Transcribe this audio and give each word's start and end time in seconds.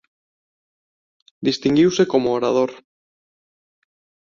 Distinguiuse 1.47 2.03
como 2.11 2.25
orador. 2.37 2.71